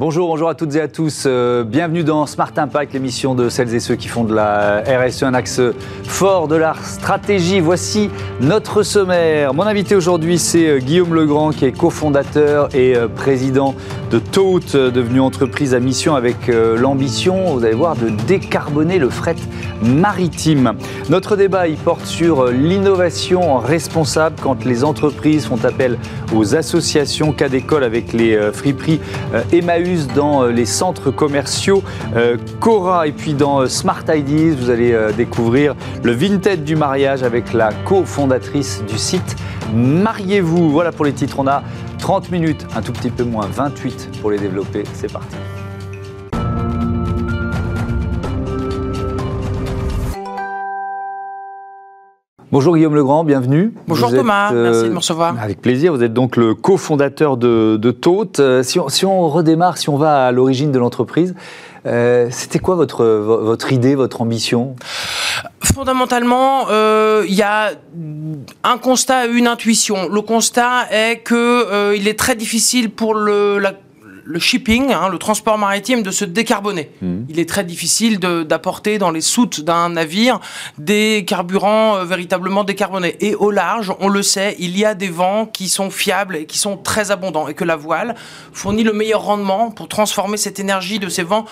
[0.00, 1.24] Bonjour, bonjour à toutes et à tous.
[1.26, 5.24] Euh, bienvenue dans Smart Impact, l'émission de celles et ceux qui font de la RSE
[5.24, 5.60] un axe
[6.04, 7.60] fort de la stratégie.
[7.60, 8.08] Voici
[8.40, 9.52] notre sommaire.
[9.52, 13.74] Mon invité aujourd'hui, c'est euh, Guillaume Legrand, qui est cofondateur et euh, président
[14.10, 19.36] de Tote, devenu entreprise à mission avec l'ambition, vous allez voir, de décarboner le fret
[19.82, 20.72] maritime.
[21.08, 25.96] Notre débat, il porte sur l'innovation responsable quand les entreprises font appel
[26.34, 28.98] aux associations cas d'école avec les friperies
[29.52, 31.82] Emmaüs dans euh, les centres commerciaux
[32.16, 33.06] euh, Cora.
[33.06, 37.72] Et puis dans euh, Smart Ideas, vous allez découvrir le vintage du mariage avec la
[37.84, 39.36] cofondatrice du site
[39.74, 40.70] Mariez-vous.
[40.70, 41.38] Voilà pour les titres.
[41.38, 41.62] On a
[41.98, 44.84] 30 minutes, un tout petit peu moins, 28 pour les développer.
[44.94, 45.36] C'est parti.
[52.52, 53.72] Bonjour Guillaume Legrand, bienvenue.
[53.86, 55.36] Bonjour Thomas, merci de me recevoir.
[55.40, 58.40] Avec plaisir, vous êtes donc le cofondateur de, de Tote.
[58.40, 61.36] Euh, si, on, redémarre, si on va à l'origine de l'entreprise,
[61.86, 64.74] euh, c'était quoi votre, votre idée, votre ambition?
[65.62, 67.70] Fondamentalement, euh, il y a
[68.64, 70.08] un constat, une intuition.
[70.08, 73.74] Le constat est que il est très difficile pour le, la
[74.30, 76.90] le shipping, hein, le transport maritime, de se décarboner.
[77.02, 77.24] Mmh.
[77.28, 80.38] Il est très difficile d'apporter dans les soutes d'un navire
[80.78, 83.16] des carburants euh, véritablement décarbonés.
[83.20, 86.46] Et au large, on le sait, il y a des vents qui sont fiables et
[86.46, 88.14] qui sont très abondants et que la voile
[88.52, 91.44] fournit le meilleur rendement pour transformer cette énergie de ces vents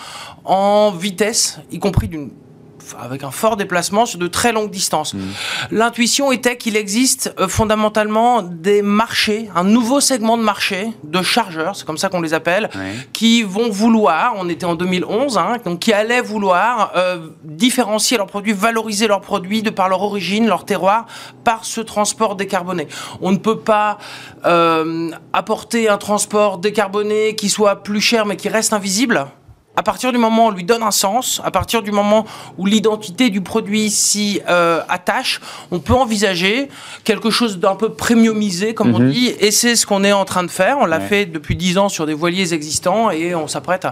[0.45, 2.31] en vitesse, y compris d'une
[3.01, 5.15] avec un fort déplacement sur de très longues distances.
[5.15, 5.21] Mmh.
[5.73, 11.77] L'intuition était qu'il existe euh, fondamentalement des marchés, un nouveau segment de marché de chargeurs,
[11.77, 12.71] c'est comme ça qu'on les appelle,
[13.13, 18.27] qui vont vouloir, on était en 2011, hein, donc qui allaient vouloir euh, différencier leurs
[18.27, 21.07] produits, valoriser leurs produits de par leur origine, leur terroir,
[21.45, 22.89] par ce transport décarboné.
[23.21, 23.99] On ne peut pas
[24.47, 29.27] euh, apporter un transport décarboné qui soit plus cher mais qui reste invisible
[29.79, 32.25] à partir du moment où on lui donne un sens, à partir du moment
[32.59, 35.41] où l'identité du produit s'y euh, attache,
[35.71, 36.69] on peut envisager
[37.05, 39.13] quelque chose d'un peu premiumisé, comme on mhm.
[39.13, 40.79] dit, et c'est ce qu'on est en train de faire.
[40.81, 43.87] On l'a fait depuis dix ans sur des voiliers existants et on s'apprête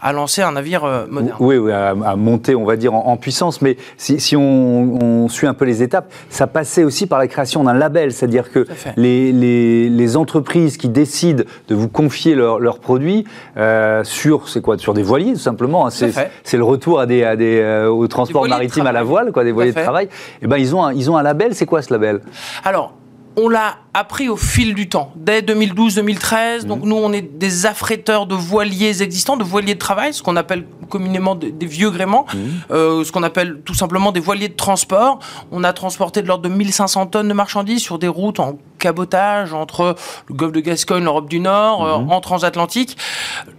[0.00, 1.36] à, lancer un navire euh, moderne.
[1.38, 3.60] Oui, oui à, monter, on va dire, en, puissance.
[3.60, 7.74] Mais si, on, suit un peu les étapes, ça passait aussi par la création d'un
[7.74, 13.24] label, c'est-à-dire que les, les, entreprises qui décident de vous confier leurs produits
[13.58, 15.86] euh, sur, c'est quoi, sur des voiliers tout simplement.
[15.86, 15.90] Hein.
[15.90, 19.44] C'est le retour à des, à des, euh, au transport maritime à la voile, quoi,
[19.44, 20.06] des voiliers de travail.
[20.06, 20.08] Et
[20.42, 21.54] eh ben, ils, ont un, ils ont un label.
[21.54, 22.20] C'est quoi ce label?
[22.64, 22.94] Alors,
[23.36, 25.12] on l'a appris au fil du temps.
[25.14, 26.88] Dès 2012-2013, donc mhm.
[26.88, 30.66] nous, on est des affréteurs de voiliers existants, de voiliers de travail, ce qu'on appelle
[30.88, 32.40] communément des, vieux gréments, mhm.
[32.70, 35.18] euh, ce qu'on appelle tout simplement des voiliers de transport.
[35.52, 39.52] On a transporté de l'ordre de 1500 tonnes de marchandises sur des routes en cabotage
[39.52, 39.96] entre
[40.28, 42.12] le golfe de Gascogne, l'Europe du Nord, euh, mhm.
[42.12, 42.96] en transatlantique.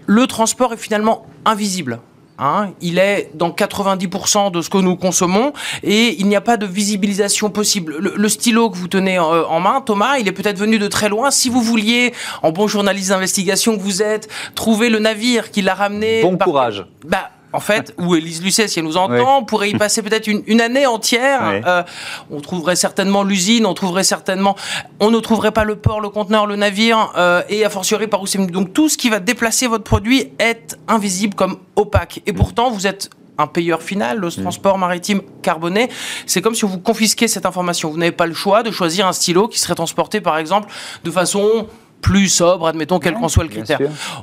[0.07, 1.99] Le transport est finalement invisible.
[2.39, 5.53] Hein, il est dans 90% de ce que nous consommons
[5.83, 7.97] et il n'y a pas de visibilisation possible.
[7.97, 10.87] Le, stylo que vous tenez en, euh, en, main, Thomas, il est peut-être venu de
[10.87, 11.31] très loin.
[11.31, 15.73] Si vous vouliez, en bon journaliste d'investigation que vous êtes, trouver le navire qui l'a
[15.73, 16.21] ramené.
[16.21, 16.85] Bon courage.
[17.05, 20.61] Bah, en fait, ou Elise Lucet, si elle nous entend, pourrait y passer peut-être une,
[20.61, 21.61] année entière.
[21.65, 21.83] Euh,
[22.29, 24.55] on trouverait certainement l'usine, on trouverait certainement,
[24.99, 28.21] on ne trouverait pas le port, le conteneur, le navire, euh, et a fortiori par
[28.21, 32.21] où c'est Donc tout ce qui va déplacer votre produit est invisible comme opaque.
[32.25, 35.89] Et pourtant, vous êtes un payeur final, le transport maritime carboné.
[36.25, 37.89] C'est comme si vous confisquez cette information.
[37.89, 40.69] Vous n'avez pas le choix de choisir un stylo qui serait transporté, par exemple,
[41.03, 41.67] de façon
[42.01, 43.79] plus sobre, admettons quel qu'en soit le critère.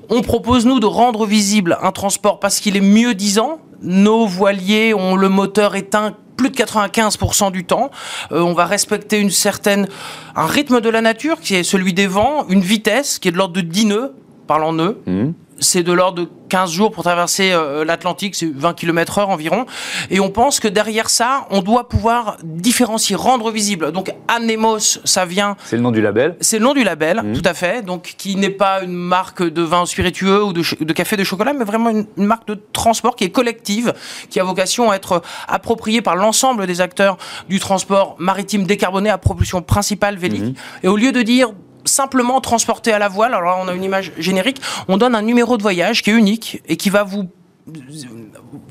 [0.09, 3.59] On propose, nous, de rendre visible un transport parce qu'il est mieux disant.
[3.83, 7.91] Nos voiliers ont le moteur éteint plus de 95% du temps.
[8.33, 9.89] Euh, on va respecter une certaine,
[10.35, 13.37] un rythme de la nature qui est celui des vents, une vitesse qui est de
[13.37, 14.15] l'ordre de 10 nœuds,
[14.47, 15.03] parlant nœuds.
[15.07, 15.33] Mmh
[15.65, 19.67] c'est de l'ordre de 15 jours pour traverser euh, l'Atlantique, c'est 20 km heure environ.
[20.11, 23.91] Et on pense que derrière ça, on doit pouvoir différencier, rendre visible.
[23.91, 25.57] Donc Anemos, ça vient...
[25.65, 27.33] C'est le nom du label C'est le nom du label, mmh.
[27.33, 27.85] tout à fait.
[27.85, 31.65] Donc qui n'est pas une marque de vin spiritueux ou de, café de chocolat, mais
[31.65, 33.93] vraiment une, marque de transport qui est collective,
[34.31, 37.17] qui a vocation à être appropriée par l'ensemble des acteurs
[37.49, 40.43] du transport maritime décarboné à propulsion principale vélique.
[40.43, 40.55] Mmh.
[40.85, 41.51] Et au lieu de dire
[41.85, 45.23] simplement transporté à la voile, alors là on a une image générique, on donne un
[45.23, 47.29] numéro de voyage qui est unique et qui va vous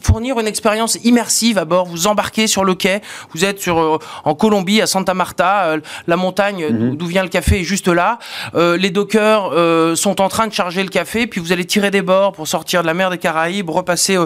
[0.02, 1.86] fournir une expérience immersive à bord.
[1.86, 3.02] Vous embarquez sur le quai,
[3.34, 6.96] vous êtes sur, euh, en Colombie, à Santa Marta, euh, la montagne mhm.
[6.96, 8.20] d'où vient le café est juste là.
[8.54, 9.52] Euh, les dockers
[9.98, 12.82] sont en train de charger le café, puis vous allez tirer des bords pour sortir
[12.82, 14.18] de la mer des Caraïbes, repasser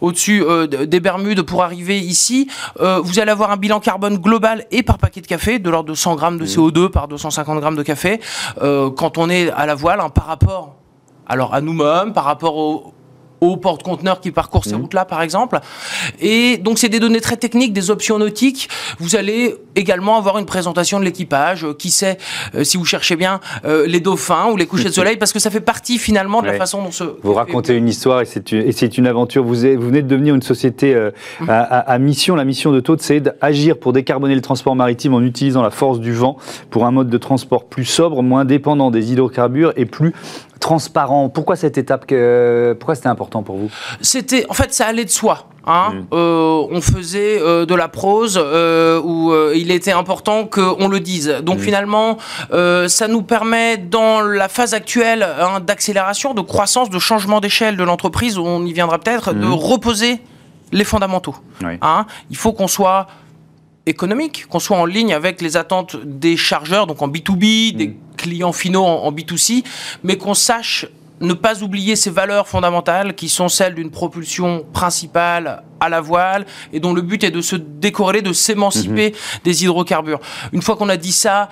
[0.00, 2.48] au-dessus des Bermudes pour arriver ici.
[2.78, 5.94] vous allez avoir un bilan carbone global et par paquet de café, de l'ordre de
[5.94, 6.50] 100 grammes de mhm.
[6.50, 8.20] CO2 par 250 grammes de café.
[8.60, 10.76] quand on est à la voile, hein, par rapport
[11.26, 12.94] alors à nous-mêmes, par rapport au,
[13.40, 14.80] aux porte-conteneurs qui parcourent ces mmh.
[14.80, 15.60] routes-là, par exemple.
[16.20, 18.68] Et donc, c'est des données très techniques, des options nautiques.
[18.98, 21.64] Vous allez également avoir une présentation de l'équipage.
[21.64, 22.16] Euh, qui sait,
[22.54, 25.38] euh, si vous cherchez bien, euh, les dauphins ou les couchers de soleil, parce que
[25.38, 27.04] ça fait partie finalement de la façon dont se...
[27.22, 29.44] Vous racontez une histoire et c'est une, une, aventure.
[29.44, 31.44] Vous, vous, venez de devenir une société mmh.
[31.48, 32.34] à, mission.
[32.34, 36.00] La mission de Todd, c'est d'agir pour décarboner le transport maritime en utilisant la force
[36.00, 36.36] du vent
[36.70, 40.14] pour un mode de transport plus sobre, moins dépendant des hydrocarbures et plus
[40.66, 41.28] transparent.
[41.28, 42.06] Pourquoi cette étape
[42.78, 43.70] Pourquoi c'était important pour vous?
[44.00, 45.46] C'était, en fait, ça allait de soi.
[45.64, 45.92] Hein.
[45.94, 46.06] Mm.
[46.12, 51.28] Euh, on faisait euh, de la prose euh, où il était important qu'on le dise.
[51.42, 51.60] Donc mm.
[51.60, 52.18] finalement,
[52.50, 57.84] ça nous permet dans la phase actuelle hein, d'accélération, de croissance, de changement d'échelle de
[57.84, 59.52] l'entreprise, on y viendra peut-être, de mm.
[59.52, 60.20] reposer
[60.72, 61.36] les fondamentaux.
[61.62, 62.06] Hein.
[62.28, 63.06] Il faut qu'on soit
[63.86, 68.52] économique, qu'on soit en ligne avec les attentes des chargeurs, donc en B2B, des clients
[68.52, 69.64] finaux en, B2C,
[70.02, 70.86] mais qu'on sache
[71.20, 76.44] ne pas oublier ces valeurs fondamentales qui sont celles d'une propulsion principale à la voile
[76.74, 79.40] et dont le but est de se décorréler, de s'émanciper mhm.
[79.44, 80.20] des hydrocarbures.
[80.52, 81.48] Une fois qu'on a dit ça,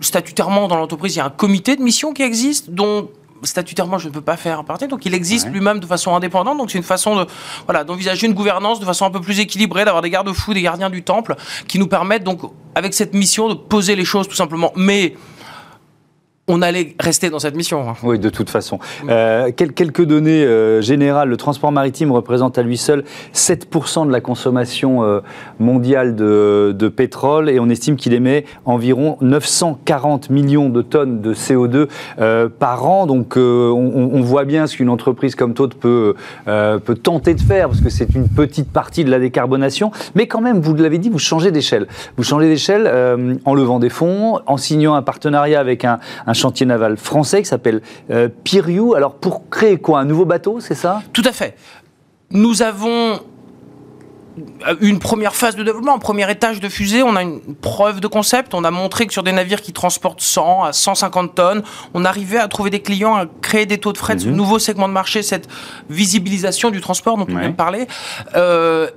[0.00, 3.10] statutairement dans l'entreprise, il y a un comité de mission qui existe dont
[3.42, 4.88] statutairement, je ne peux pas faire partie.
[4.88, 6.58] Donc, il existe lui-même de façon indépendante.
[6.58, 7.26] Donc, c'est une façon de,
[7.66, 10.90] voilà, d'envisager une gouvernance de façon un peu plus équilibrée, d'avoir des garde-fous, des gardiens
[10.90, 12.40] du temple, qui nous permettent donc,
[12.74, 14.72] avec cette mission, de poser les choses tout simplement.
[14.76, 15.14] Mais
[16.50, 17.88] on allait rester dans cette mission.
[17.88, 17.94] Hein.
[18.02, 18.80] Oui, de toute façon.
[19.08, 21.28] Euh, quelques données euh, générales.
[21.28, 23.04] Le transport maritime représente à lui seul
[23.34, 25.20] 7% de la consommation euh,
[25.60, 31.86] mondiale de, pétrole et on estime qu'il émet environ 940 millions de tonnes de CO2
[32.58, 33.06] par an.
[33.06, 36.16] Donc on, voit bien ce qu'une entreprise comme Todd peut,
[37.04, 39.92] tenter de faire parce que c'est une petite partie de la décarbonation.
[40.16, 41.86] Mais quand même, vous l'avez dit, vous changez d'échelle.
[42.16, 46.00] Vous changez d'échelle en levant des fonds, en signant un partenariat avec un
[46.40, 48.94] chantier naval français qui s'appelle euh, Piriou.
[48.94, 50.00] Alors pour créer quoi?
[50.00, 51.02] Un nouveau bateau, c'est ça?
[51.12, 51.56] Tout à fait.
[52.30, 53.20] Nous avons
[54.80, 58.06] une première phase de développement, un premier étage de fusée, on a une preuve de
[58.06, 61.62] concept, on a montré que sur des navires qui transportent 100 à 150 tonnes,
[61.94, 64.36] on arrivait à trouver des clients, à créer des taux de fret, ce mhm.
[64.36, 65.48] nouveau segment de marché, cette
[65.88, 67.86] visibilisation du transport dont on vient de parler.
[68.36, 68.88] Euh,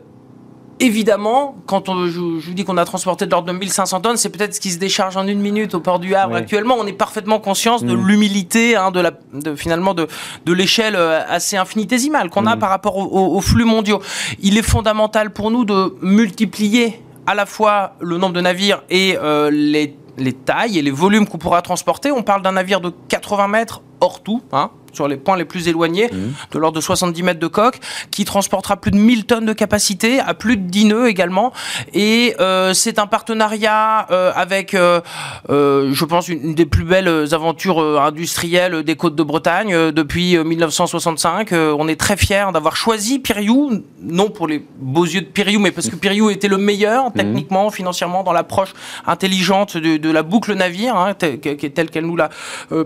[0.84, 4.30] Évidemment, quand on, je, vous dis qu'on a transporté de l'ordre de 1500 tonnes, c'est
[4.30, 6.76] peut-être ce qui se décharge en une minute au port du Havre actuellement.
[6.78, 8.08] On est parfaitement conscience de mm.
[8.08, 10.08] l'humilité, hein, de la, de, finalement de,
[10.46, 12.60] de l'échelle euh, assez infinitésimale qu'on a mm.
[12.60, 14.02] par rapport aux flux mondiaux.
[14.42, 19.18] Il est fondamental pour nous de multiplier à la fois le nombre de navires et
[19.22, 22.12] euh, les, les tailles et les volumes qu'on pourra transporter.
[22.12, 25.68] On parle d'un navire de 80 mètres hors tout, hein, sur les points les plus
[25.68, 26.54] éloignés, mmh.
[26.54, 27.80] de l'ordre de 70 mètres de coque,
[28.12, 31.52] qui transportera plus de 1000 tonnes de capacité, à plus de 10 nœuds également.
[31.94, 35.02] Et euh, c'est un partenariat euh, avec, euh,
[35.50, 41.52] je pense, une, des plus belles aventures industrielles des côtes de Bretagne depuis 1965.
[41.52, 45.72] on est très fiers d'avoir choisi Piriou, non pour les beaux yeux de Piriou, mais
[45.72, 47.14] parce que Piriou était le meilleur mmh.
[47.14, 48.74] techniquement, financièrement, dans l'approche
[49.06, 52.30] intelligente de, la boucle navire, hein, telle, qu'elle nous l'a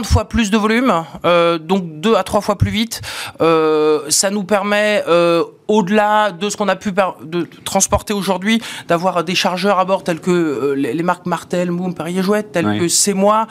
[0.04, 3.00] fois plus de volume, euh, donc 2 à 3 fois plus vite.
[3.40, 5.02] Euh, ça nous permet,
[5.68, 10.20] au-delà de ce qu'on a pu de transporter aujourd'hui, d'avoir des chargeurs à bord tels
[10.20, 13.46] que les, marques Martel, Moom, Perrier Jouette, tels que C'est moi,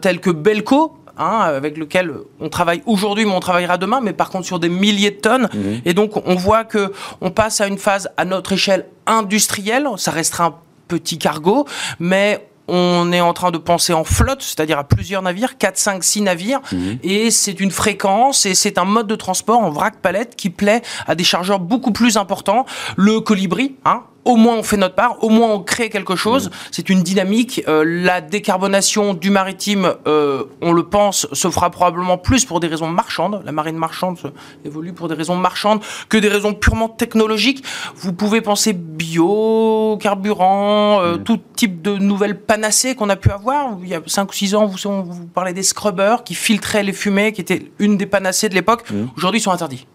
[0.00, 0.98] tels que Belco.
[1.18, 4.68] Hein, avec lequel on travaille aujourd'hui, mais on travaillera demain, mais par contre sur des
[4.68, 5.48] milliers de tonnes.
[5.54, 5.80] Mhm.
[5.86, 6.92] Et donc on voit que
[7.22, 9.88] on passe à une phase à notre échelle industrielle.
[9.96, 10.54] Ça restera un
[10.88, 11.66] petit cargo,
[11.98, 16.04] mais on est en train de penser en flotte, c'est-à-dire à plusieurs navires, 4, 5,
[16.04, 16.98] 6 navires, mhm.
[17.02, 20.82] et c'est une fréquence et c'est un mode de transport en vrac palette qui plaît
[21.06, 22.66] à des chargeurs beaucoup plus importants.
[22.96, 26.48] Le colibri, hein, au moins on fait notre part, au moins on crée quelque chose.
[26.48, 26.52] Mmh.
[26.72, 27.62] C'est une dynamique.
[27.68, 32.66] Euh, la décarbonation du maritime, euh, on le pense, se fera probablement plus pour des
[32.66, 33.40] raisons marchandes.
[33.44, 34.18] La marine marchande
[34.64, 37.64] évolue pour des raisons marchandes que des raisons purement technologiques.
[37.94, 41.22] Vous pouvez penser bio, carburant, euh, mmh.
[41.22, 43.78] tout type de nouvelles panacées qu'on a pu avoir.
[43.82, 46.92] Il y a 5 ou 6 ans, vous, vous parlez des scrubbers qui filtraient les
[46.92, 48.90] fumées, qui étaient une des panacées de l'époque.
[48.90, 49.06] Mmh.
[49.16, 49.86] Aujourd'hui, ils sont interdits.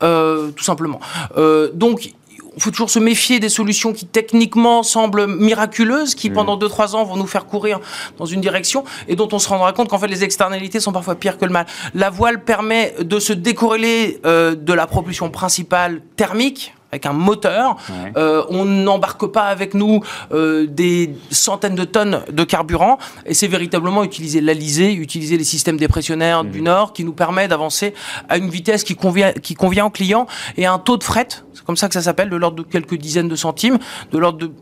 [0.00, 1.00] tout simplement.
[1.74, 2.14] donc, il
[2.58, 6.34] faut toujours se méfier des solutions qui techniquement semblent miraculeuses, qui mmh.
[6.34, 7.80] pendant 2-3 ans vont nous faire courir
[8.18, 11.14] dans une direction et dont on se rendra compte qu'en fait les externalités sont parfois
[11.14, 11.66] pires que le mal.
[11.94, 17.76] La voile permet de se décorréler euh, de la propulsion principale thermique, avec un moteur.
[18.16, 22.98] Euh, on n'embarque pas avec nous euh, des centaines de tonnes de carburant.
[23.24, 26.64] Et c'est véritablement utiliser l'Alizé, utiliser les systèmes dépressionnaires du mmh.
[26.64, 27.94] Nord qui nous permet d'avancer
[28.28, 31.28] à une vitesse qui convient, qui convient aux clients et à un taux de fret,
[31.54, 33.78] c'est comme ça que ça s'appelle, de l'ordre de quelques dizaines de centimes,
[34.10, 34.52] de l'ordre de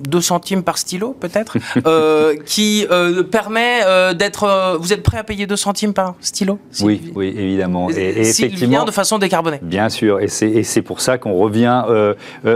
[0.00, 4.76] 2 centimes par stylo peut-être, euh, qui euh, permet euh, d'être.
[4.80, 7.90] vous êtes prêt à payer 2 centimes par stylo Oui, oui, évidemment.
[7.90, 9.60] Et, et effectivement, de façon décarbonée.
[9.62, 11.82] Bien sûr, et c'est pour ça qu'on revient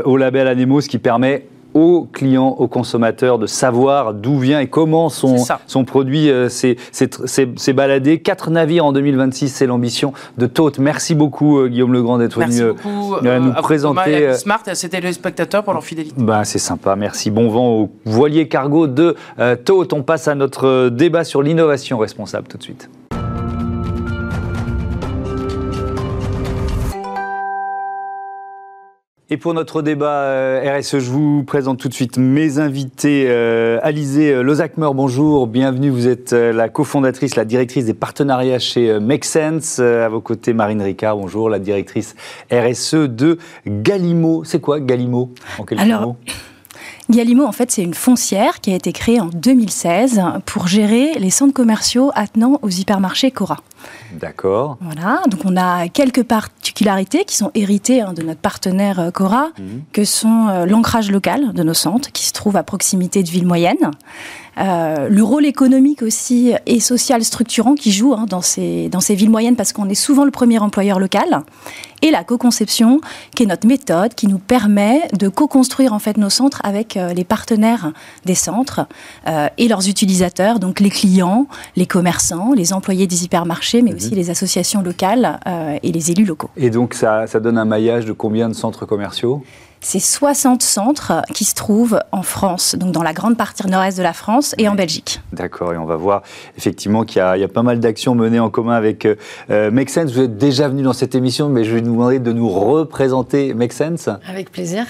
[0.04, 5.08] au label Anemos qui permet aux clients, aux consommateurs de savoir d'où vient et comment
[5.08, 5.36] son,
[5.66, 8.20] son produit euh, s'est baladé.
[8.20, 10.78] Quatre navires en 2026, c'est l'ambition de Tote.
[10.78, 12.72] Merci beaucoup euh, Guillaume Legrand d'être venu euh,
[13.24, 14.26] euh, nous présenter.
[14.26, 16.14] À Smart et à ses téléspectateurs pour leur fidélité.
[16.18, 17.30] Bah, c'est sympa, merci.
[17.30, 19.16] Bon vent au voilier cargo de
[19.64, 19.92] Tote.
[19.92, 22.88] On passe à notre débat sur l'innovation responsable tout de suite.
[29.32, 33.24] Et pour notre débat euh, RSE, je vous présente tout de suite mes invités.
[33.28, 35.88] Euh, Alizé euh, Lozakmer, bonjour, bienvenue.
[35.88, 39.78] Vous êtes la cofondatrice, la directrice des partenariats chez Make Sense.
[39.78, 42.14] À vos côtés, Marine Ricard, bonjour, la directrice
[42.52, 44.44] RSE de Galimo.
[44.44, 46.14] C'est quoi Galimo en quelques Alors...
[47.12, 51.30] Galimo, en fait, c'est une foncière qui a été créée en 2016 pour gérer les
[51.30, 53.58] centres commerciaux attenant aux hypermarchés Cora.
[54.12, 54.78] D'accord.
[54.80, 59.48] Voilà, donc on a quelques particularités qui sont héritées hein, de notre partenaire euh, Cora,
[59.58, 59.82] mhm.
[59.92, 63.46] que sont euh, l'ancrage local de nos centres, qui se trouvent à proximité de villes
[63.46, 63.90] moyennes,
[64.58, 69.14] euh, le rôle économique aussi et social structurant qui joue hein, dans, ces, dans ces
[69.14, 71.42] villes moyennes, parce qu'on est souvent le premier employeur local,
[72.02, 73.00] et la co-conception,
[73.36, 77.22] qui est notre méthode, qui nous permet de co-construire en fait nos centres avec les
[77.22, 77.92] partenaires
[78.24, 78.86] des centres
[79.56, 84.30] et leurs utilisateurs, donc les clients, les commerçants, les employés des hypermarchés, mais aussi les
[84.30, 86.50] associations locales euh, et les élus locaux.
[86.56, 89.42] Et donc ça, ça donne un maillage de combien de centres commerciaux?
[89.82, 94.02] C'est 60 centres qui se trouvent en France, donc dans la grande partie nord-est de
[94.02, 95.20] la France et en Belgique.
[95.32, 96.22] D'accord, et on va voir
[96.56, 99.16] effectivement qu'il y, a pas mal d'actions menées en commun avec euh,
[99.50, 100.12] euh, Make Sense.
[100.12, 103.54] Vous êtes déjà venu dans cette émission, mais je vais vous demander de nous représenter
[103.54, 104.08] Make Sense.
[104.28, 104.86] Avec plaisir.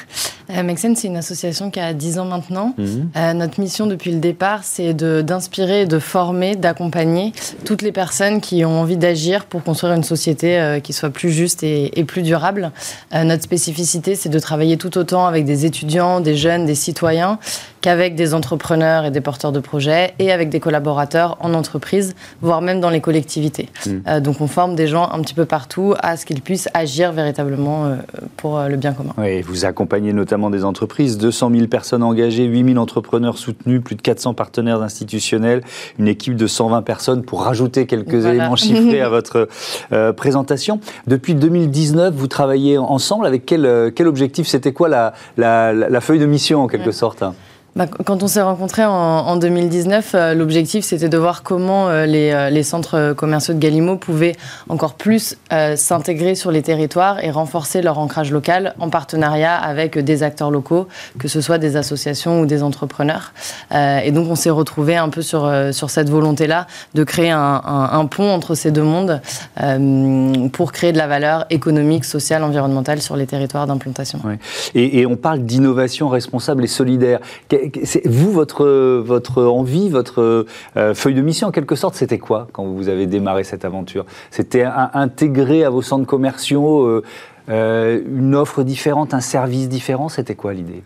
[0.51, 2.75] Euh, Make Sense, c'est une association qui a 10 ans maintenant.
[2.77, 3.11] Mhm.
[3.17, 7.33] Euh, notre mission depuis le départ, c'est d'inspirer, de, former, d'accompagner
[7.65, 11.63] toutes les personnes qui ont envie d'agir pour construire une société qui soit plus juste
[11.63, 12.73] et, et plus durable.
[13.13, 17.39] notre spécificité, c'est de travailler tout autant avec des étudiants, des jeunes, des citoyens,
[17.83, 22.62] qu'avec des entrepreneurs et des porteurs de projets et avec des collaborateurs en entreprise, voire
[22.62, 23.69] même dans les collectivités.
[23.87, 23.99] Hmm.
[24.09, 27.12] Euh, donc on forme des gens un petit peu partout à ce qu'ils puissent agir
[27.12, 27.97] véritablement euh,
[28.37, 29.12] pour euh, le bien commun.
[29.19, 33.97] Oui, vous accompagnez notamment des entreprises, 200 000 personnes engagées, 8 000 entrepreneurs soutenus, plus
[33.97, 35.62] de 400 partenaires institutionnels,
[35.99, 39.49] une équipe de 120 personnes pour rajouter quelques éléments chiffrés à votre
[40.17, 40.81] présentation.
[41.07, 46.19] Depuis 2019, vous travaillez ensemble avec quel, quel objectif C'était quoi la, la, la, feuille
[46.19, 47.23] de mission en quelque sorte
[47.75, 52.50] bah, quand on s'est rencontrés en, 2019, euh, l'objectif c'était de voir comment euh, euh,
[52.50, 54.37] les, centres commerciaux de Galimo pouvaient
[54.69, 55.37] encore plus
[55.76, 60.87] s'intégrer sur les territoires et renforcer leur ancrage local en partenariat avec des acteurs locaux,
[61.19, 63.33] que ce soit des associations ou des entrepreneurs.
[63.73, 68.55] et donc on s'est retrouvé un peu sur, cette volonté-là de créer un, pont entre
[68.55, 69.21] ces deux mondes
[70.52, 74.21] pour créer de la valeur économique, sociale, environnementale sur les territoires d'implantation.
[74.75, 77.21] Et, on parle d'innovation responsable et solidaire
[78.04, 82.88] vous, votre, envie, votre euh, feuille de mission, en quelque sorte, c'était quoi quand vous
[82.88, 84.04] avez démarré cette aventure?
[84.31, 87.02] C'était intégrer à vos centres commerciaux euh,
[87.49, 90.09] euh, une offre différente, un service différent?
[90.09, 90.83] C'était quoi l'idée?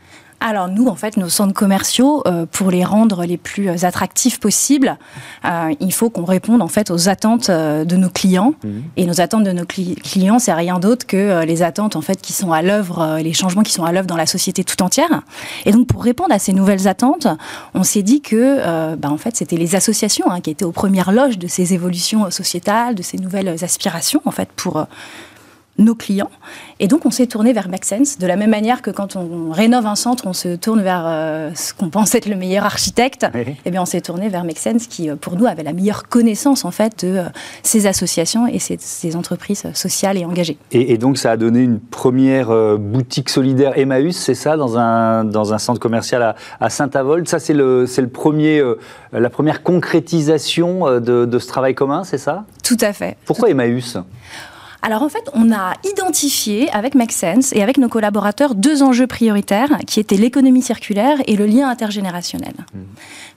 [0.46, 4.38] Alors nous, en fait, nos centres commerciaux, euh, pour les rendre les plus euh, attractifs
[4.38, 4.96] possibles,
[5.44, 8.54] euh, il faut qu'on réponde en fait aux attentes de nos clients.
[8.64, 8.82] Mhm.
[8.96, 12.32] Et nos attentes de nos clients, c'est rien d'autre que les attentes en fait qui
[12.32, 15.22] sont à l'œuvre, les changements qui sont à l'œuvre dans la société tout entière.
[15.64, 17.26] Et donc pour répondre à ces nouvelles attentes,
[17.74, 21.12] on s'est dit que, bah, en fait, c'était les associations hein, qui étaient aux premières
[21.12, 24.86] loges de ces évolutions sociétales, de ces nouvelles aspirations en fait pour
[25.78, 26.30] nos clients.
[26.80, 29.50] Et donc, on s'est tourné vers Make Sense, de la même manière que quand on
[29.50, 33.26] rénove un centre, on se tourne vers euh, ce qu'on pense être le meilleur architecte.
[33.34, 35.72] Et eh bien, on s'est tourné vers Make Sense, qui, euh, pour nous, avait la
[35.72, 37.24] meilleure connaissance, en fait, de euh,
[37.62, 40.58] ces associations et ces, entreprises sociales et engagées.
[40.72, 45.54] Et, donc, ça a donné une première boutique solidaire Emmaüs, c'est ça, dans un, dans
[45.54, 47.28] un centre commercial à, Saint-Avold.
[47.28, 48.62] Ça, c'est le, le premier,
[49.12, 52.44] la première concrétisation de, de ce travail commun, c'est ça?
[52.64, 53.16] Tout à fait.
[53.24, 53.96] Pourquoi Emmaüs?
[54.86, 59.08] Alors en fait, on a identifié avec Make Sense et avec nos collaborateurs deux enjeux
[59.08, 62.54] prioritaires qui étaient l'économie circulaire et le lien intergénérationnel.
[62.72, 62.78] Mmh.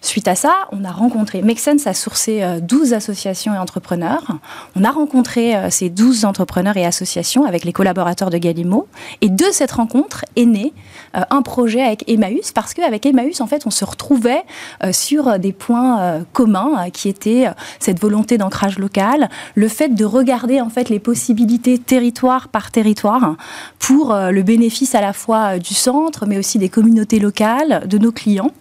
[0.02, 4.38] Suite à ça, on a rencontré, Make Sense a sourcé 12 euh, associations et entrepreneurs.
[4.76, 8.88] On a rencontré euh, ces 12 entrepreneurs et associations avec les collaborateurs de Galimo.
[9.22, 10.72] Et de cette rencontre est né
[11.18, 14.44] euh, un projet avec Emmaüs, parce qu'avec Emmaüs, en fait, on se retrouvait
[14.92, 17.48] sur des points communs qui étaient
[17.80, 21.39] cette volonté d'ancrage local, le fait de regarder en fait les possibilités
[21.86, 23.36] territoire par territoire
[23.80, 28.12] pour le bénéfice à la fois du centre, mais aussi des communautés locales, de nos
[28.12, 28.52] clients.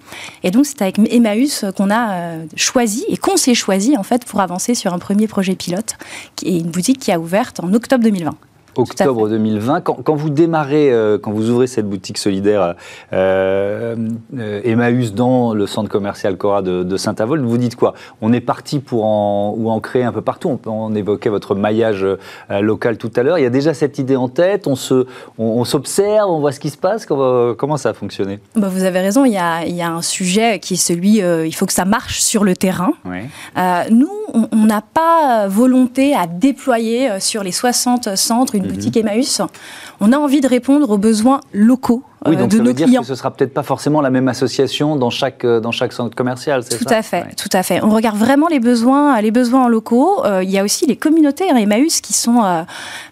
[0.43, 4.41] Et donc, c'est avec Emmaüs qu'on a choisi et qu'on s'est choisi en fait pour
[4.41, 5.97] avancer sur un premier projet pilote,
[6.37, 8.35] qui est une boutique qui a ouvert en octobre 2020
[8.79, 9.81] octobre 2020.
[9.81, 12.75] Quand, vous démarrez, euh, quand vous ouvrez cette boutique solidaire
[13.13, 13.97] euh,
[14.39, 17.95] euh, Emmaüs dans le centre commercial Cora de, Saint-Avold, vous dites quoi?
[18.23, 20.59] On est parti pour en, ou en créer un peu partout.
[20.67, 22.07] On, évoquait votre maillage
[22.51, 23.39] local tout à l'heure.
[23.39, 24.67] Il y a déjà cette idée en tête.
[24.67, 25.07] On se,
[25.39, 27.07] on, s'observe, on voit ce qui se passe.
[27.07, 28.41] Comment, ça a fonctionné?
[28.57, 29.25] Bah, Vous avez raison.
[29.25, 31.19] Il y, a, il y, a, un sujet qui est celui.
[31.19, 32.93] il faut que ça marche sur le terrain.
[33.91, 39.41] nous, on n'a pas volonté à déployer sur les 60 centres une boutique Emmaüs,
[40.01, 43.07] on a envie de répondre aux besoins locaux oui, euh, donc ça veut dire que
[43.07, 46.63] ce sera peut-être pas forcément la même association dans chaque, euh, dans chaque centre commercial,
[46.65, 47.83] ça Tout à fait, tout à fait.
[47.83, 50.25] On regarde vraiment les besoins, les besoins locaux.
[50.25, 52.43] Euh, il y a aussi les communautés Emmaüs qui sont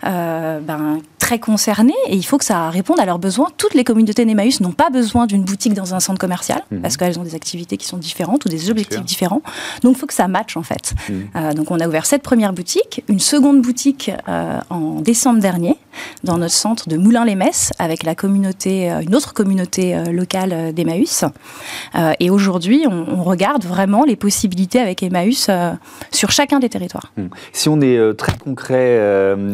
[0.02, 3.48] ben, très concernées et il faut que ça réponde à leurs besoins.
[3.56, 6.80] Toutes les communautés d'Emmaüs n'ont pas besoin d'une boutique dans un centre commercial mhm.
[6.82, 9.42] parce qu'elles ont des activités qui sont différentes ou des objectifs différents.
[9.82, 10.94] Donc il faut que ça matche en fait.
[11.08, 11.54] Mhm.
[11.54, 14.10] donc on a ouvert cette première boutique, une seconde boutique
[14.70, 15.76] en décembre dernier
[16.24, 21.24] dans notre centre de Moulins-les-Messes avec la communauté une autre communauté euh, locale euh, d'Emmaüs.
[21.94, 25.50] Euh, et aujourd'hui, on, regarde vraiment les possibilités avec Emmaüs
[26.12, 27.12] sur chacun des territoires.
[27.16, 27.26] Hmm.
[27.52, 29.00] Si on est très concret,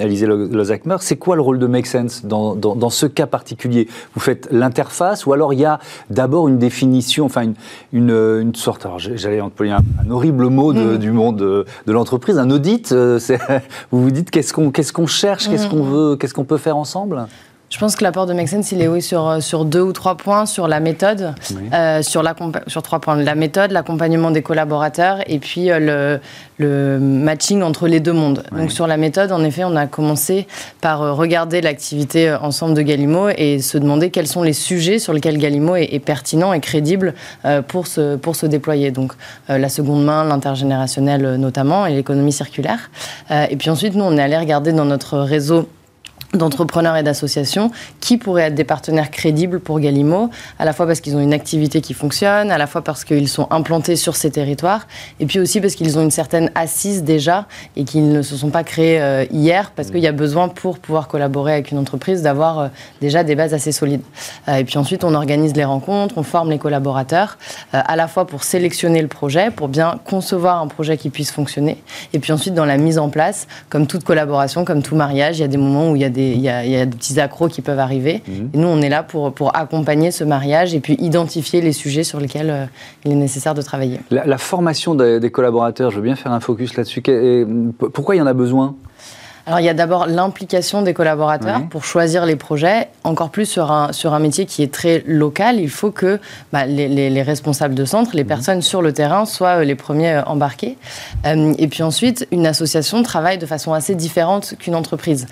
[0.01, 3.89] Alizé Lozakmer, c'est quoi le rôle de Make Sense dans, dans, ce cas particulier?
[4.15, 5.79] Vous faites l'interface ou alors il y a
[6.11, 7.55] d'abord une définition, enfin une,
[7.93, 10.99] une, une sorte, j'allais employer un, un, horrible mot de, hmm.
[10.99, 12.93] du monde de, de l'entreprise, un audit.
[13.91, 15.71] vous vous dites qu'est-ce qu'on qu'est-ce qu'on cherche, qu'est-ce hmm.
[15.71, 17.27] qu'on veut, qu'est-ce qu'on peut faire ensemble?
[17.73, 19.95] Je pense que l'apport de Make Sense, il est oui sur, euh, sur deux ou
[19.95, 21.35] trois points, sur la méthode,
[21.73, 22.37] euh, sur, la,
[22.67, 23.17] sur trois points.
[23.17, 26.21] La méthode, l'accompagnement des collaborateurs et puis euh, le,
[26.59, 28.45] le, matching entre les deux mondes.
[28.53, 30.47] Donc sur la méthode, en effet, on a commencé
[30.83, 35.39] par regarder l'activité ensemble de Galimo et se demander quels sont les sujets sur lesquels
[35.39, 37.15] Galimo est, pertinent et crédible
[37.69, 38.91] pour, se, pour se déployer.
[38.91, 39.13] Donc
[39.49, 42.91] la seconde main, l'intergénérationnel notamment et l'économie circulaire.
[43.31, 45.69] et puis ensuite, nous, on est allé regarder dans notre réseau
[46.33, 51.01] d'entrepreneurs et d'associations qui pourraient être des partenaires crédibles pour Galimo, à la fois parce
[51.01, 54.31] qu'ils ont une activité qui fonctionne, à la fois parce qu'ils sont implantés sur ces
[54.31, 54.87] territoires,
[55.21, 58.51] et puis aussi parce qu'ils ont une certaine assise déjà et qu'ils ne se sont
[58.51, 62.23] pas créés euh, hier, parce qu'il y a besoin pour pouvoir collaborer avec une entreprise
[62.23, 62.69] d'avoir euh,
[63.01, 64.03] déjà des bases assez solides.
[64.49, 67.39] Euh, et puis ensuite, on organise les rencontres, on forme les collaborateurs,
[67.73, 71.83] à la fois pour sélectionner le projet, pour bien concevoir un projet qui puisse fonctionner,
[72.13, 75.43] et puis ensuite dans la mise en place, comme toute collaboration, comme tout mariage, il
[75.43, 77.49] y a des moments où il y a des il y, a, des petits accros
[77.49, 78.23] qui peuvent arriver.
[78.27, 78.51] Mhm.
[78.55, 82.05] Et nous, on est là pour, pour accompagner ce mariage et puis identifier les sujets
[82.05, 82.65] sur lesquels euh,
[83.05, 84.01] il est nécessaire de travailler.
[84.11, 87.03] La, formation des, collaborateurs, je veux bien faire un focus là-dessus.
[87.93, 88.75] Pourquoi il y en a besoin?
[89.47, 92.89] Alors il y a d'abord l'implication des collaborateurs pour choisir les projets.
[93.03, 96.21] Encore plus sur un, sur un métier qui est très local, il faut que
[96.53, 98.29] bah, les, les, responsables de centre, les mhm.
[98.29, 100.79] personnes sur le terrain soient euh, les premiers euh, embarqués.
[101.27, 105.27] Euh, et puis ensuite, une association travaille de façon assez différente qu'une entreprise.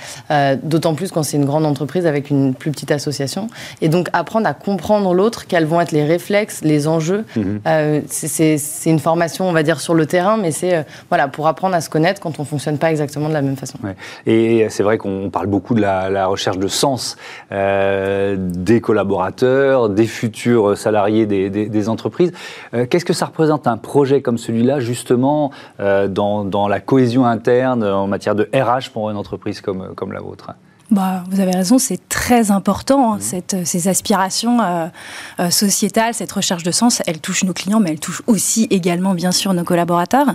[0.62, 3.48] D'autant plus quand c'est une grande entreprise avec une plus petite association.
[3.80, 7.24] Et donc apprendre à comprendre l'autre, quels vont être les réflexes, les enjeux.
[7.36, 8.02] Mhm.
[8.08, 11.80] c'est une formation, on va dire, sur le terrain, mais c'est voilà, pour apprendre à
[11.80, 13.78] se connaître quand on ne fonctionne pas exactement de la même façon.
[14.26, 17.16] Et c'est vrai qu'on parle beaucoup de la, recherche de sens
[17.52, 22.32] euh, des collaborateurs, des futurs salariés des, entreprises.
[22.74, 27.82] Euh, qu'est-ce que ça représente un projet comme celui-là, justement, euh, dans, la cohésion interne
[27.84, 30.50] en matière de RH pour une entreprise comme, comme la vôtre?
[30.90, 33.20] Bah, vous avez raison, c'est très important, hein, mmh.
[33.20, 34.86] cette, ces aspirations euh,
[35.38, 39.14] euh, sociétales, cette recherche de sens, elle touche nos clients, mais elle touche aussi également,
[39.14, 40.26] bien sûr, nos collaborateurs.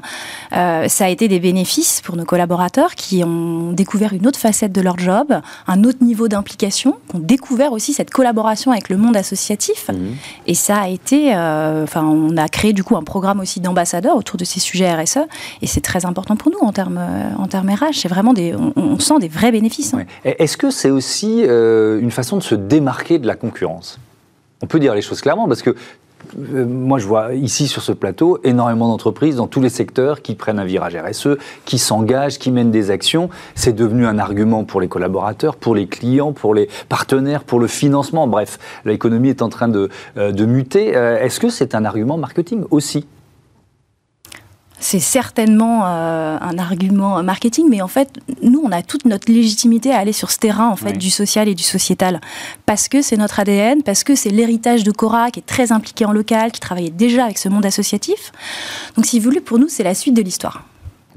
[0.54, 4.72] Euh, ça a été des bénéfices pour nos collaborateurs qui ont découvert une autre facette
[4.72, 8.96] de leur job, un autre niveau d'implication, qui ont découvert aussi cette collaboration avec le
[8.96, 9.90] monde associatif.
[9.90, 9.96] Mmh.
[10.48, 14.16] Et ça a été, euh, enfin, on a créé du coup un programme aussi d'ambassadeurs
[14.16, 15.20] autour de ces sujets RSE,
[15.62, 17.02] et c'est très important pour nous en termes,
[17.38, 17.94] en termes RH.
[18.02, 19.94] C'est vraiment des, on, sent des vrais bénéfices.
[19.94, 20.06] Hein.
[20.46, 24.00] Est-ce que c'est aussi euh, une façon de se démarquer de la concurrence?
[24.62, 25.72] On peut dire les choses clairement parce que
[26.54, 30.36] euh, moi, je vois ici sur ce plateau énormément d'entreprises dans tous les secteurs qui
[30.36, 33.32] prennent un virage RSE, qui s'engagent, qui mènent des actions.
[33.56, 37.66] C'est devenu un argument pour les collaborateurs, pour les clients, pour les partenaires, pour le
[37.66, 38.28] financement.
[38.28, 40.90] Bref, l'économie est en train de, euh, de muter.
[40.90, 43.08] Est-ce que c'est un argument marketing aussi?
[44.86, 49.92] C'est certainement euh, un argument marketing, mais en fait, nous, on a toute notre légitimité
[49.92, 52.22] à aller sur ce terrain en fait du social et du sociétal,
[52.68, 56.06] parce que c'est notre ADN, parce que c'est l'héritage de Cora qui est très impliqué
[56.06, 58.32] en local, qui travaillait déjà avec ce monde associatif.
[58.96, 60.64] Donc, si vous voulez, pour nous, c'est la suite de l'histoire.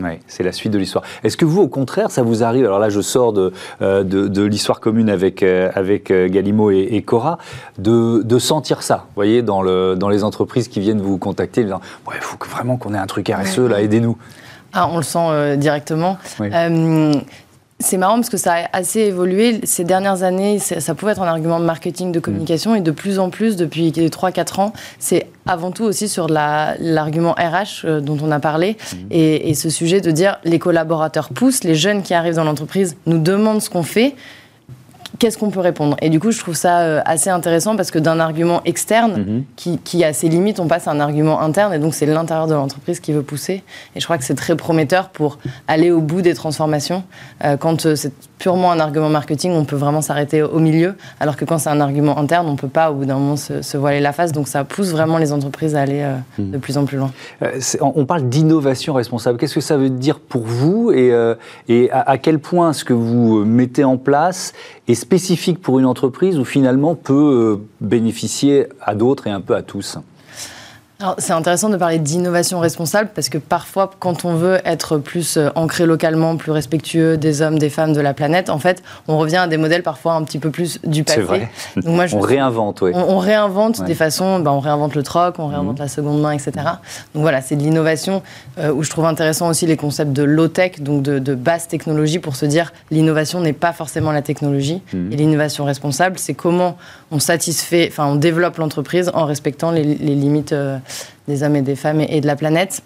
[0.01, 1.03] Oui, c'est la suite de l'histoire.
[1.25, 4.43] Est-ce que vous, au contraire, ça vous arrive Alors là, je sors de, euh, de,
[4.45, 7.39] l'histoire commune avec, euh, avec euh, Galimo et, Cora,
[7.79, 11.65] de, de, sentir ça, vous voyez, dans, le, dans les entreprises qui viennent vous contacter,
[11.65, 14.17] disant Ouais, il faut vraiment qu'on ait un truc RSE, là, aidez-nous.
[14.73, 16.19] Ah, on le sent directement.
[17.81, 19.61] C'est marrant parce que ça a assez évolué.
[19.63, 23.21] Ces dernières années, ça pouvait être un argument de marketing, de communication, et de plus
[23.21, 28.33] en plus, depuis 3-4 ans, c'est avant tout aussi sur l'argument RH euh, dont on
[28.33, 28.77] a parlé,
[29.13, 32.97] et, et, ce sujet de dire les collaborateurs poussent, les jeunes qui arrivent dans l'entreprise
[33.07, 34.17] nous demandent ce qu'on fait,
[35.19, 35.97] qu'est-ce qu'on peut répondre?
[36.01, 39.45] Et du coup, je trouve ça euh, assez intéressant parce que d'un argument externe mhm.
[39.57, 42.47] qui, qui, a ses limites, on passe à un argument interne et donc c'est l'intérieur
[42.47, 43.63] de l'entreprise qui veut pousser.
[43.97, 47.03] Et je crois que c'est très prometteur pour aller au bout des transformations.
[47.45, 51.37] Euh, quand euh, c'est purement un argument marketing, on peut vraiment s'arrêter au milieu, alors
[51.37, 53.77] que quand c'est un argument interne, on ne peut pas au bout d'un moment se,
[53.77, 54.31] voiler la face.
[54.31, 56.07] Donc ça pousse vraiment les entreprises à aller
[56.39, 56.53] mhm.
[56.53, 57.11] de plus en plus loin.
[57.81, 59.39] on parle d'innovation responsable.
[59.39, 60.93] Qu'est-ce que ça veut dire pour vous?
[60.93, 61.13] Et,
[61.69, 64.53] et à, à, quel point ce que vous mettez en place
[64.87, 69.55] est spécifique pour une entreprise ou finalement peut euh, bénéficier à d'autres et un peu
[69.55, 69.97] à tous?
[71.19, 75.49] C'est intéressant de parler d'innovation responsable parce que parfois, quand on veut être plus euh,
[75.55, 79.37] ancré localement, plus respectueux des hommes, des femmes, de la planète, en fait, on revient
[79.37, 81.21] à des modèles parfois un petit peu plus du passé.
[81.21, 81.49] C'est vrai.
[81.87, 82.91] on réinvente, oui.
[82.95, 85.83] On, réinvente des façons, ben, on réinvente le troc, on réinvente mhm.
[85.85, 86.51] la seconde main, etc.
[87.15, 88.23] Donc voilà, c'est de l'innovation
[88.59, 92.35] euh, où je trouve intéressant aussi les concepts de low-tech, donc de, basse technologie, pour
[92.35, 94.83] se dire l'innovation n'est pas forcément la technologie.
[94.93, 95.13] Mhm.
[95.13, 96.77] Et l'innovation responsable, c'est comment
[97.13, 100.53] on satisfait, enfin, on développe l'entreprise en respectant les, limites.
[100.53, 100.79] Euh,
[101.27, 102.83] des hommes et des femmes et, de la planète.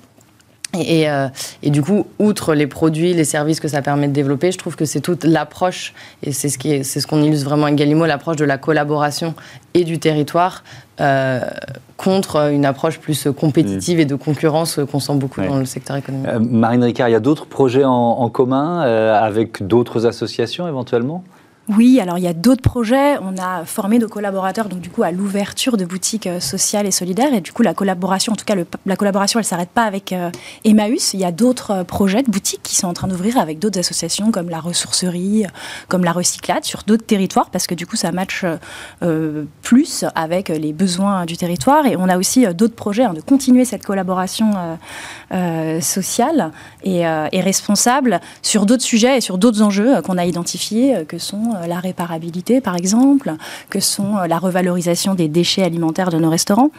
[0.79, 1.29] Et, euh,
[1.62, 4.75] et, du coup, outre les produits, les services que ça permet de développer, je trouve
[4.75, 8.37] que c'est toute l'approche, et c'est ce qu'on ce qu'on illustre vraiment avec Galimo, l'approche
[8.37, 9.35] de la collaboration
[9.75, 10.65] et du territoire
[11.01, 11.41] euh,
[11.99, 16.29] contre une approche plus compétitive et de concurrence qu'on sent beaucoup dans le secteur économique.
[16.29, 21.23] Euh, Marine Ricard, il y a d'autres projets en, en commun avec d'autres associations éventuellement?
[21.77, 23.19] Oui, alors il y a d'autres projets.
[23.19, 26.91] On a formé nos collaborateurs donc du coup à l'ouverture de boutiques euh, sociales et
[26.91, 28.55] solidaires et du coup la collaboration, en tout cas
[28.85, 30.31] la collaboration, elle s'arrête pas avec euh,
[30.65, 31.15] Emmaüs.
[31.15, 33.79] Il y a d'autres euh, projets de boutiques qui sont en train d'ouvrir avec d'autres
[33.79, 35.45] associations comme la ressourcerie,
[35.89, 38.45] comme la recyclade sur d'autres territoires parce que du coup ça matche
[39.63, 43.65] plus avec les besoins du territoire et on a aussi d'autres projets hein, de continuer
[43.65, 44.79] cette collaboration
[45.81, 46.53] sociale
[46.85, 51.53] et, et, responsable sur d'autres sujets et sur d'autres enjeux qu'on a identifiés que sont
[51.62, 53.35] euh, la réparabilité, par exemple,
[53.70, 56.70] que sont euh, la revalorisation des déchets alimentaires de nos restaurants.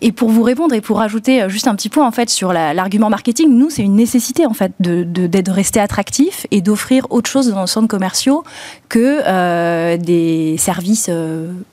[0.00, 2.52] Et pour vous répondre et pour ajouter euh, juste un petit point en fait sur
[2.52, 7.30] l'argument marketing, nous c'est une nécessité en fait de, de, rester attractif et d'offrir autre
[7.30, 8.42] chose dans nos centres commerciaux
[8.88, 11.10] que des services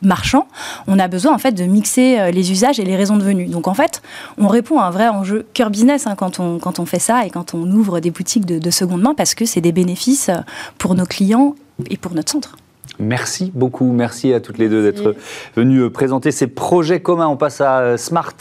[0.01, 0.47] marchands.
[0.87, 3.45] On a besoin en fait de mixer les usages et les raisons de venue.
[3.45, 4.01] Donc en fait,
[4.37, 7.25] on répond à un vrai enjeu cœur business hein, quand, on, quand on fait ça
[7.25, 10.29] et quand on ouvre des boutiques de, de seconde main parce que c'est des bénéfices
[10.77, 11.55] pour nos clients
[11.89, 12.55] et pour notre centre.
[12.99, 15.15] Merci beaucoup, merci à toutes les deux d'être
[15.55, 17.27] venues euh, présenter ces projets communs.
[17.27, 18.35] On passe à euh, Smart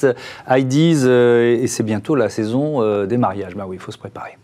[0.50, 3.54] IDs euh, et c'est bientôt la saison des mariages.
[3.54, 4.36] Bah oui, il faut se préparer.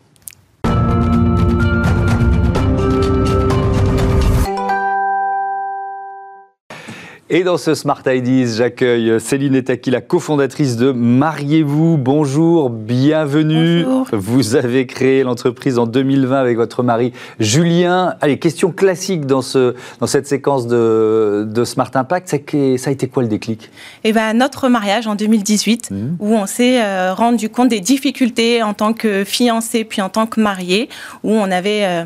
[7.30, 11.98] Et dans ce Smart Ideas, j'accueille Céline Etaki, la cofondatrice de Mariez-vous.
[11.98, 13.84] Bonjour, bienvenue.
[14.12, 18.14] Vous avez créé l'entreprise en 2020 avec votre mari Julien.
[18.22, 22.88] Allez, question classique dans, ce, dans cette séquence de, de Smart Impact, c'est que ça
[22.88, 23.68] a été quoi le déclic?
[24.04, 25.96] Eh ben, notre mariage en 2018, mmh.
[26.20, 30.24] où on s'est euh, rendu compte des difficultés en tant que fiancé puis en tant
[30.24, 30.88] que marié,
[31.24, 31.84] où on avait...
[31.84, 32.04] Euh,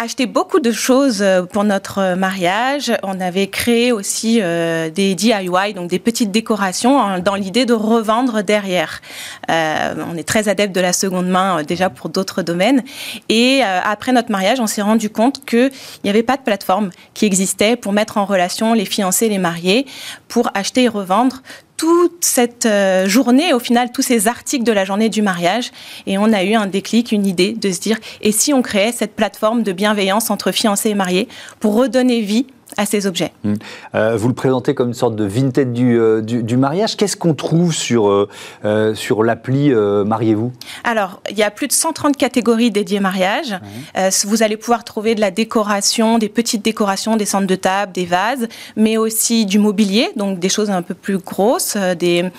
[0.00, 2.90] acheté beaucoup de choses euh, pour notre euh, mariage.
[3.02, 8.42] On avait créé aussi euh, des DIY, donc des petites décorations, dans l'idée de revendre
[8.42, 9.02] derrière.
[9.48, 12.82] on est très adepte de la seconde main déjà pour d'autres domaines.
[13.28, 15.70] Et après notre mariage, on s'est rendu compte qu'il
[16.04, 19.86] n'y avait pas de plateforme qui existait pour mettre en relation les fiancés les mariés
[20.28, 21.42] pour acheter et revendre
[21.80, 25.70] toute cette euh, journée, au final, tous ces articles de la journée du mariage.
[26.06, 28.92] Et on a eu un déclic, une idée de se dire, et si on créait
[28.92, 31.26] cette plateforme de bienveillance entre fiancés et mariés
[31.58, 32.44] pour redonner vie
[32.76, 33.32] à ces objets.
[33.44, 33.54] Mmh.
[33.94, 36.96] Euh, vous le présentez comme une sorte de vintage du, euh, du, mariage.
[36.96, 40.52] Qu'est-ce qu'on trouve sur, euh, sur l'appli Mariez-vous?
[40.84, 43.52] Alors, il y a plus de 130 catégories dédiées mariage.
[43.52, 44.08] Mmh.
[44.26, 48.06] vous allez pouvoir trouver de la décoration, des petites décorations, des centres de table, des
[48.06, 52.30] vases, mais aussi du mobilier, donc des choses un peu plus grosses, des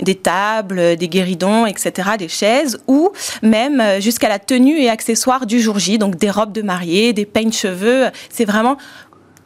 [0.00, 3.10] des tables, des guéridons, etc., des chaises, ou
[3.42, 7.26] même jusqu'à la tenue et accessoires du jour J, donc des robes de mariée, des
[7.26, 8.06] peignes cheveux.
[8.30, 8.78] C'est vraiment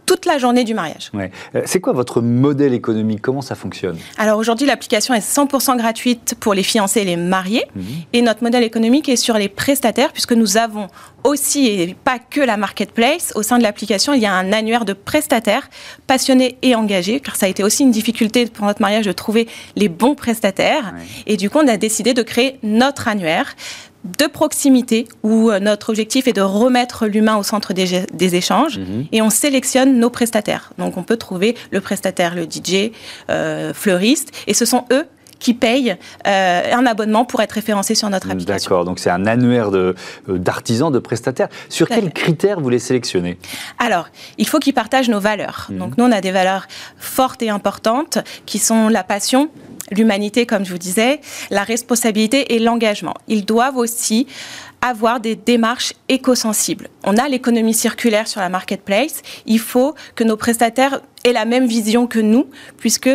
[0.06, 1.10] toute la journée du mariage.
[1.14, 1.30] Ouais.
[1.54, 3.20] Euh, c'est quoi votre modèle économique?
[3.22, 3.96] Comment ça fonctionne?
[4.18, 7.64] Alors aujourd'hui, l'application est 100% gratuite pour les fiancés et les mariés.
[7.74, 7.80] Mmh.
[8.12, 10.88] Et notre modèle économique est sur les prestataires, puisque nous avons
[11.24, 14.84] aussi, et pas que la marketplace, au sein de l'application, il y a un annuaire
[14.84, 15.68] de prestataires
[16.06, 19.48] passionnés et engagés, car ça a été aussi une difficulté pour notre mariage de trouver
[19.76, 20.94] les bons prestataires.
[21.26, 23.54] Et du coup, on a décidé de créer notre annuaire
[24.04, 29.06] de proximité où euh, notre objectif est de remettre l'humain au centre des, échanges mhm.
[29.12, 30.72] et on sélectionne nos prestataires.
[30.78, 32.90] Donc on peut trouver le prestataire, le DJ,
[33.30, 35.06] euh, fleuriste et ce sont eux
[35.42, 38.70] qui payent euh, un abonnement pour être référencé sur notre application.
[38.70, 39.70] D'accord, donc c'est un annuaire
[40.28, 41.48] d'artisans, de, prestataires.
[41.68, 43.38] Sur quels critères vous les sélectionnez?
[43.78, 45.66] Alors, il faut qu'ils partagent nos valeurs.
[45.68, 45.78] Mhm.
[45.78, 49.50] Donc nous, on a des valeurs fortes et importantes qui sont la passion,
[49.90, 53.14] l'humanité, comme je vous disais, la responsabilité et l'engagement.
[53.26, 54.28] Ils doivent aussi
[54.80, 56.88] avoir des démarches éco-sensibles.
[57.02, 59.22] On a l'économie circulaire sur la marketplace.
[59.46, 62.46] Il faut que nos prestataires aient la même vision que nous,
[62.78, 63.10] puisque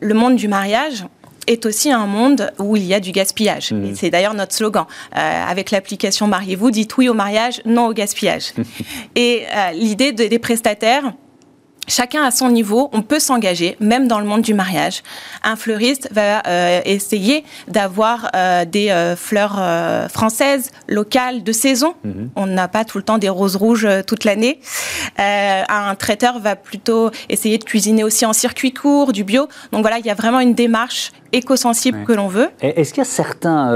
[0.00, 1.04] le monde du mariage,
[1.46, 3.72] est aussi un monde où il y a du gaspillage.
[3.72, 3.94] Mmh.
[3.94, 4.86] C'est d'ailleurs notre slogan.
[5.16, 8.52] Euh, avec l'application Mariez-vous, dites oui au mariage, non au gaspillage.
[9.16, 11.12] Et euh, l'idée des prestataires,
[11.88, 15.02] Chacun à son niveau, on peut s'engager, même dans le monde du mariage.
[15.42, 19.60] Un fleuriste va euh, essayer d'avoir euh, des euh, fleurs
[20.08, 21.94] françaises, locales, de saison.
[22.04, 22.30] Mhm.
[22.36, 24.60] On n'a pas tout le temps des roses rouges toute l'année.
[25.18, 29.48] un traiteur va plutôt essayer de cuisiner aussi en circuit court, du bio.
[29.72, 32.48] Donc voilà, il y a vraiment une démarche éco-sensible que l'on veut.
[32.60, 33.72] Est-ce qu'il y a certains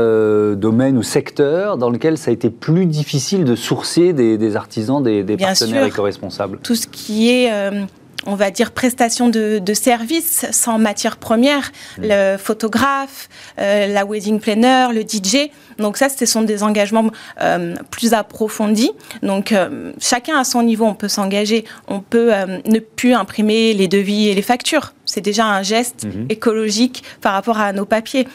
[0.54, 5.24] domaines ou secteurs dans lesquels ça a été plus difficile de sourcer des, artisans, des,
[5.36, 6.58] partenaires éco-responsables?
[6.62, 7.50] Tout ce qui est
[8.24, 12.02] on va dire, prestation de, services sans matière première, mmh.
[12.02, 15.50] le photographe, euh, la wedding planner, le DJ.
[15.78, 17.10] Donc ça, ce sont des engagements
[17.42, 18.92] euh, plus approfondis.
[19.22, 21.64] Donc euh, chacun à son niveau, on peut s'engager.
[21.88, 22.32] On peut
[22.64, 24.94] ne plus imprimer les devis et les factures.
[25.04, 26.26] C'est déjà un geste mmh.
[26.30, 28.26] écologique par rapport à nos papiers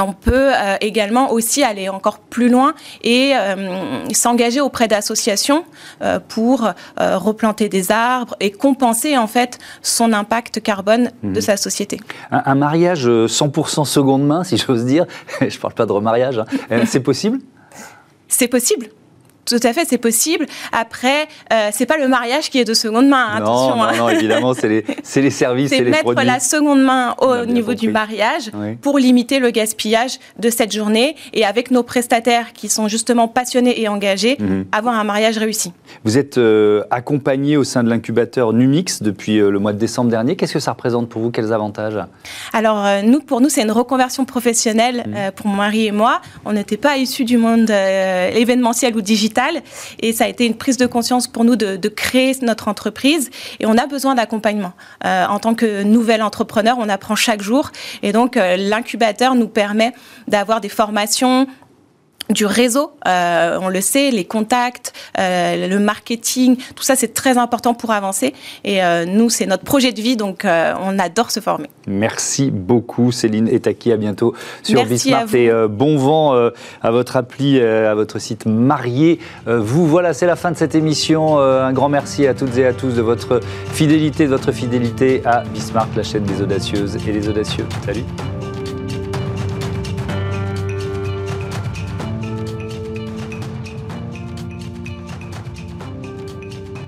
[0.00, 5.64] on peut euh, également aussi aller encore plus loin et euh, s'engager auprès d'associations
[6.02, 11.40] euh, pour replanter des arbres et compenser en fait son impact carbone de mhm.
[11.40, 12.00] sa société.
[12.30, 15.06] Un, mariage 100% seconde main, si j'ose dire,
[15.40, 16.84] je ne parle pas de remariage, hein.
[16.86, 17.38] c'est possible?
[18.28, 18.88] C'est possible.
[19.44, 20.46] Tout à fait, c'est possible.
[20.70, 23.26] Après, euh, c'est pas le mariage qui est de seconde main.
[23.28, 23.76] Hein, attention.
[23.76, 23.92] Non, hein.
[23.98, 24.84] non, évidemment, c'est les,
[25.16, 29.50] les, services, c'est les mettre la seconde main au niveau du mariage pour limiter le
[29.50, 34.66] gaspillage de cette journée et avec nos prestataires qui sont justement passionnés et engagés, mhm.
[34.70, 35.72] avoir un mariage réussi.
[36.04, 40.10] Vous êtes euh, accompagné au sein de l'incubateur Numix depuis euh, le mois de décembre
[40.10, 40.36] dernier.
[40.36, 41.30] Qu'est-ce que ça représente pour vous?
[41.30, 41.98] Quels avantages?
[42.52, 45.32] Alors, euh, nous, pour nous, c'est une reconversion professionnelle mhm.
[45.32, 46.20] pour mon mari et moi.
[46.44, 49.31] On n'était pas issus du monde événementiel ou digital
[50.00, 53.30] et ça a été une prise de conscience pour nous de, créer notre entreprise.
[53.60, 54.72] Et on a besoin d'accompagnement.
[55.04, 57.70] Euh, en tant que nouvel entrepreneur, on apprend chaque jour.
[58.02, 59.92] Et donc, euh, l'incubateur nous permet
[60.28, 61.46] d'avoir des formations
[62.32, 67.38] du réseau, euh, on le sait, les contacts, euh, le marketing, tout ça c'est très
[67.38, 68.34] important pour avancer.
[68.64, 71.68] Et euh, nous, c'est notre projet de vie, donc on adore se former.
[71.86, 76.34] Merci beaucoup Céline Etaki, à bientôt sur Bismart et bon vent
[76.82, 79.18] à votre appli, à votre site marié.
[79.46, 81.38] vous, voilà, c'est la fin de cette émission.
[81.38, 83.40] un grand merci à toutes et à tous de votre
[83.72, 87.66] fidélité, de votre fidélité à Bismart, la chaîne des audacieuses et des audacieux.
[87.84, 88.04] Salut